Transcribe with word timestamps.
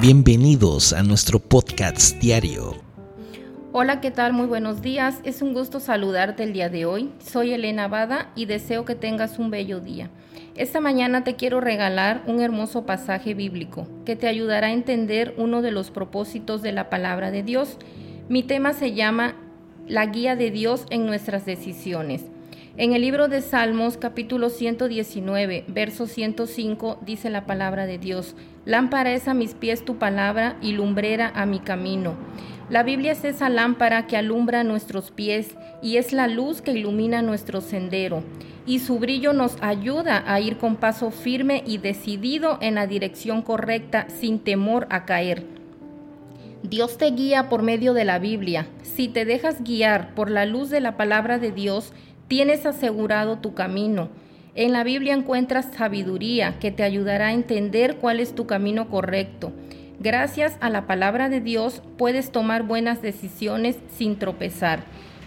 Bienvenidos 0.00 0.92
a 0.92 1.02
nuestro 1.02 1.38
podcast 1.38 2.18
diario. 2.20 2.74
Hola, 3.72 4.00
¿qué 4.00 4.10
tal? 4.10 4.32
Muy 4.32 4.46
buenos 4.46 4.82
días. 4.82 5.20
Es 5.22 5.40
un 5.40 5.54
gusto 5.54 5.78
saludarte 5.78 6.42
el 6.42 6.52
día 6.52 6.68
de 6.68 6.84
hoy. 6.84 7.12
Soy 7.24 7.52
Elena 7.52 7.86
Bada 7.86 8.32
y 8.34 8.46
deseo 8.46 8.84
que 8.84 8.96
tengas 8.96 9.38
un 9.38 9.50
bello 9.50 9.80
día. 9.80 10.10
Esta 10.56 10.80
mañana 10.80 11.22
te 11.22 11.36
quiero 11.36 11.60
regalar 11.60 12.22
un 12.26 12.40
hermoso 12.40 12.84
pasaje 12.84 13.34
bíblico 13.34 13.86
que 14.04 14.16
te 14.16 14.26
ayudará 14.26 14.66
a 14.66 14.72
entender 14.72 15.32
uno 15.38 15.62
de 15.62 15.70
los 15.70 15.90
propósitos 15.90 16.60
de 16.60 16.72
la 16.72 16.90
palabra 16.90 17.30
de 17.30 17.44
Dios. 17.44 17.78
Mi 18.28 18.42
tema 18.42 18.72
se 18.72 18.94
llama 18.94 19.36
La 19.86 20.06
guía 20.06 20.34
de 20.34 20.50
Dios 20.50 20.86
en 20.90 21.06
nuestras 21.06 21.46
decisiones. 21.46 22.24
En 22.76 22.92
el 22.92 23.02
libro 23.02 23.28
de 23.28 23.40
Salmos 23.40 23.96
capítulo 23.96 24.50
119, 24.50 25.64
verso 25.68 26.08
105 26.08 26.98
dice 27.06 27.30
la 27.30 27.46
palabra 27.46 27.86
de 27.86 27.98
Dios, 27.98 28.34
Lámpara 28.64 29.12
es 29.12 29.28
a 29.28 29.34
mis 29.34 29.54
pies 29.54 29.84
tu 29.84 29.96
palabra 29.96 30.56
y 30.60 30.72
lumbrera 30.72 31.30
a 31.36 31.46
mi 31.46 31.60
camino. 31.60 32.16
La 32.70 32.82
Biblia 32.82 33.12
es 33.12 33.22
esa 33.22 33.48
lámpara 33.48 34.08
que 34.08 34.16
alumbra 34.16 34.64
nuestros 34.64 35.12
pies 35.12 35.54
y 35.82 35.98
es 35.98 36.12
la 36.12 36.26
luz 36.26 36.62
que 36.62 36.72
ilumina 36.72 37.22
nuestro 37.22 37.60
sendero. 37.60 38.24
Y 38.66 38.80
su 38.80 38.98
brillo 38.98 39.32
nos 39.34 39.56
ayuda 39.60 40.24
a 40.26 40.40
ir 40.40 40.56
con 40.56 40.74
paso 40.74 41.12
firme 41.12 41.62
y 41.64 41.78
decidido 41.78 42.58
en 42.60 42.74
la 42.74 42.88
dirección 42.88 43.42
correcta 43.42 44.08
sin 44.08 44.40
temor 44.40 44.88
a 44.90 45.04
caer. 45.04 45.46
Dios 46.64 46.96
te 46.96 47.10
guía 47.10 47.50
por 47.50 47.62
medio 47.62 47.92
de 47.92 48.06
la 48.06 48.18
Biblia. 48.18 48.66
Si 48.82 49.06
te 49.06 49.26
dejas 49.26 49.62
guiar 49.62 50.14
por 50.14 50.30
la 50.30 50.46
luz 50.46 50.70
de 50.70 50.80
la 50.80 50.96
palabra 50.96 51.38
de 51.38 51.52
Dios, 51.52 51.92
Tienes 52.28 52.64
asegurado 52.66 53.38
tu 53.38 53.54
camino. 53.54 54.08
En 54.54 54.72
la 54.72 54.84
Biblia 54.84 55.14
encuentras 55.14 55.66
sabiduría 55.76 56.58
que 56.58 56.70
te 56.70 56.82
ayudará 56.82 57.28
a 57.28 57.32
entender 57.32 57.96
cuál 57.96 58.20
es 58.20 58.34
tu 58.34 58.46
camino 58.46 58.88
correcto. 58.88 59.52
Gracias 60.00 60.56
a 60.60 60.70
la 60.70 60.86
palabra 60.86 61.28
de 61.28 61.40
Dios 61.40 61.82
puedes 61.98 62.30
tomar 62.30 62.62
buenas 62.62 63.02
decisiones 63.02 63.76
sin 63.96 64.16
tropezar. 64.18 64.84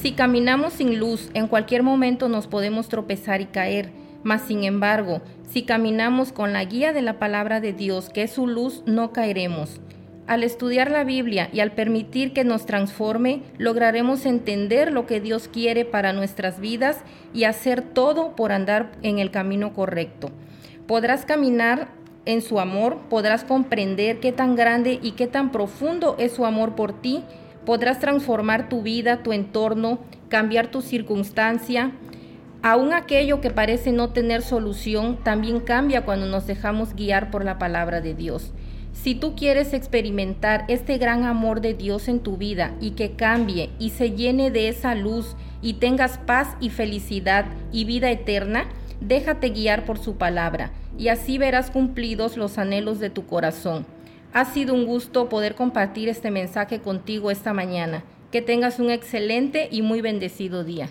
Si 0.00 0.12
caminamos 0.12 0.74
sin 0.74 0.98
luz, 0.98 1.30
en 1.34 1.48
cualquier 1.48 1.82
momento 1.82 2.28
nos 2.28 2.46
podemos 2.46 2.88
tropezar 2.88 3.40
y 3.40 3.46
caer. 3.46 3.90
Mas 4.22 4.42
sin 4.42 4.64
embargo, 4.64 5.20
si 5.50 5.62
caminamos 5.62 6.32
con 6.32 6.52
la 6.52 6.64
guía 6.64 6.92
de 6.92 7.02
la 7.02 7.18
palabra 7.18 7.60
de 7.60 7.72
Dios, 7.72 8.08
que 8.08 8.22
es 8.22 8.32
su 8.32 8.46
luz, 8.46 8.82
no 8.86 9.12
caeremos. 9.12 9.80
Al 10.28 10.44
estudiar 10.44 10.90
la 10.90 11.04
Biblia 11.04 11.48
y 11.54 11.60
al 11.60 11.72
permitir 11.72 12.34
que 12.34 12.44
nos 12.44 12.66
transforme, 12.66 13.44
lograremos 13.56 14.26
entender 14.26 14.92
lo 14.92 15.06
que 15.06 15.22
Dios 15.22 15.48
quiere 15.48 15.86
para 15.86 16.12
nuestras 16.12 16.60
vidas 16.60 16.98
y 17.32 17.44
hacer 17.44 17.80
todo 17.80 18.36
por 18.36 18.52
andar 18.52 18.92
en 19.00 19.20
el 19.20 19.30
camino 19.30 19.72
correcto. 19.72 20.28
Podrás 20.86 21.24
caminar 21.24 21.88
en 22.26 22.42
su 22.42 22.60
amor, 22.60 22.98
podrás 23.08 23.42
comprender 23.42 24.20
qué 24.20 24.30
tan 24.32 24.54
grande 24.54 24.98
y 25.02 25.12
qué 25.12 25.28
tan 25.28 25.50
profundo 25.50 26.14
es 26.18 26.32
su 26.32 26.44
amor 26.44 26.74
por 26.74 26.92
ti, 27.00 27.24
podrás 27.64 27.98
transformar 27.98 28.68
tu 28.68 28.82
vida, 28.82 29.22
tu 29.22 29.32
entorno, 29.32 29.98
cambiar 30.28 30.66
tu 30.66 30.82
circunstancia. 30.82 31.92
Aún 32.62 32.92
aquello 32.92 33.40
que 33.40 33.48
parece 33.48 33.92
no 33.92 34.10
tener 34.10 34.42
solución 34.42 35.24
también 35.24 35.60
cambia 35.60 36.04
cuando 36.04 36.26
nos 36.26 36.46
dejamos 36.46 36.94
guiar 36.94 37.30
por 37.30 37.46
la 37.46 37.58
palabra 37.58 38.02
de 38.02 38.12
Dios. 38.12 38.52
Si 39.02 39.14
tú 39.14 39.36
quieres 39.36 39.74
experimentar 39.74 40.64
este 40.66 40.98
gran 40.98 41.24
amor 41.24 41.60
de 41.60 41.72
Dios 41.72 42.08
en 42.08 42.18
tu 42.18 42.36
vida 42.36 42.74
y 42.80 42.90
que 42.90 43.12
cambie 43.12 43.70
y 43.78 43.90
se 43.90 44.10
llene 44.10 44.50
de 44.50 44.68
esa 44.68 44.96
luz 44.96 45.36
y 45.62 45.74
tengas 45.74 46.18
paz 46.18 46.56
y 46.60 46.70
felicidad 46.70 47.46
y 47.70 47.84
vida 47.84 48.10
eterna, 48.10 48.66
déjate 49.00 49.50
guiar 49.50 49.84
por 49.84 49.98
su 49.98 50.16
palabra 50.16 50.72
y 50.98 51.08
así 51.08 51.38
verás 51.38 51.70
cumplidos 51.70 52.36
los 52.36 52.58
anhelos 52.58 52.98
de 52.98 53.08
tu 53.08 53.24
corazón. 53.24 53.86
Ha 54.32 54.44
sido 54.44 54.74
un 54.74 54.84
gusto 54.84 55.28
poder 55.28 55.54
compartir 55.54 56.08
este 56.08 56.32
mensaje 56.32 56.80
contigo 56.80 57.30
esta 57.30 57.52
mañana. 57.52 58.02
Que 58.32 58.42
tengas 58.42 58.80
un 58.80 58.90
excelente 58.90 59.68
y 59.70 59.80
muy 59.80 60.02
bendecido 60.02 60.64
día. 60.64 60.90